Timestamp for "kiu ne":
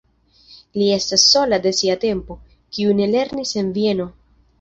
2.79-3.07